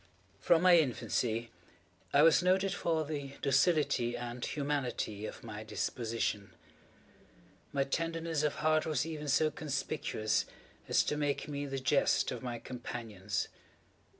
[0.39, 1.51] From my infancy
[2.11, 6.55] I was noted for the docility and humanity of my disposition.
[7.71, 10.45] My tenderness of heart was even so conspicuous
[10.89, 13.47] as to make me the jest of my companions.